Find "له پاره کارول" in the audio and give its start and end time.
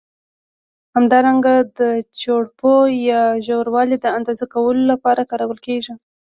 4.89-5.59